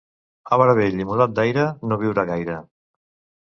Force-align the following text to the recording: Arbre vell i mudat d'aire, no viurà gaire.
Arbre 0.55 0.73
vell 0.79 1.03
i 1.03 1.07
mudat 1.09 1.35
d'aire, 1.41 1.67
no 1.93 1.99
viurà 2.05 2.25
gaire. 2.31 2.57